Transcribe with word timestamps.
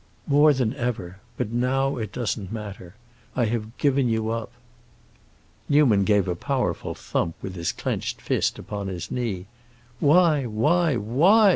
"More 0.25 0.51
than 0.51 0.73
ever. 0.77 1.19
But 1.37 1.51
now 1.51 1.97
it 1.97 2.11
doesn't 2.11 2.51
matter. 2.51 2.95
I 3.35 3.45
have 3.45 3.77
given 3.77 4.09
you 4.09 4.31
up." 4.31 4.51
Newman 5.69 6.05
gave 6.05 6.27
a 6.27 6.35
powerful 6.35 6.95
thump 6.95 7.35
with 7.43 7.53
his 7.53 7.71
clenched 7.71 8.19
fist 8.19 8.57
upon 8.57 8.87
his 8.87 9.11
knee. 9.11 9.45
"Why, 9.99 10.47
why, 10.47 10.95
why?" 10.95 11.49